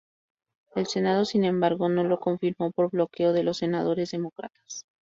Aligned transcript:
El 0.73 0.87
Senado, 0.87 1.25
sin 1.25 1.43
embargo, 1.43 1.87
no 1.87 2.03
lo 2.03 2.19
confirmó 2.19 2.71
por 2.71 2.89
bloqueo 2.89 3.33
de 3.33 3.43
los 3.43 3.57
senadores 3.57 4.09
demócratas. 4.09 4.87